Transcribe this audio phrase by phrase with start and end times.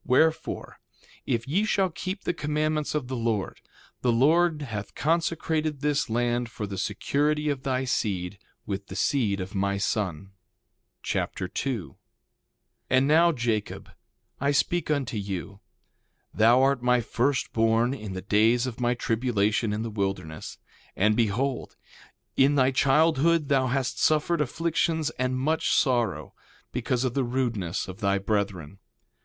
[0.06, 0.80] Wherefore,
[1.24, 3.60] if ye shall keep the commandments of the Lord,
[4.00, 9.38] the Lord hath consecrated this land for the security of thy seed with the seed
[9.38, 10.32] of my son.
[11.04, 11.96] 2 Nephi Chapter 2 2:1
[12.90, 13.88] And now, Jacob,
[14.40, 15.60] I speak unto you:
[16.34, 20.58] Thou art my first born in the days of my tribulation in the wilderness.
[20.96, 21.76] And behold,
[22.36, 26.34] in thy childhood thou hast suffered afflictions and much sorrow,
[26.72, 28.80] because of the rudeness of thy brethren.